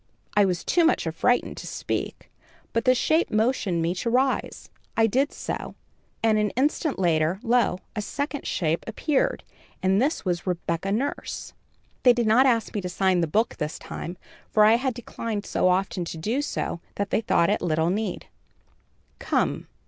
"I 0.35 0.45
was 0.45 0.63
too 0.63 0.83
much 0.83 1.05
affrighted 1.05 1.55
to 1.57 1.67
speak; 1.67 2.31
but 2.73 2.85
the 2.85 2.95
shape 2.95 3.29
motioned 3.29 3.83
me 3.83 3.93
to 3.93 4.09
rise. 4.09 4.71
I 4.97 5.05
did 5.05 5.31
so. 5.31 5.75
An 6.23 6.37
instant 6.39 6.97
later, 6.97 7.39
lo, 7.43 7.77
a 7.95 8.01
second 8.01 8.47
shape 8.47 8.83
appeared, 8.87 9.43
and 9.83 10.01
this 10.01 10.25
was 10.25 10.47
Rebecca 10.47 10.91
Nurse. 10.91 11.53
They 12.01 12.13
did 12.13 12.25
not 12.25 12.47
ask 12.47 12.73
me 12.73 12.81
to 12.81 12.89
sign 12.89 13.21
the 13.21 13.27
book, 13.27 13.57
this 13.57 13.77
time, 13.77 14.17
for 14.49 14.65
I 14.65 14.77
had 14.77 14.95
declined 14.95 15.45
so 15.45 15.67
often 15.69 16.03
to 16.05 16.17
do 16.17 16.41
so, 16.41 16.79
that 16.95 17.11
they 17.11 17.21
thought 17.21 17.51
it 17.51 17.61
little 17.61 17.91
need. 17.91 18.25
"'Come!' 19.19 19.67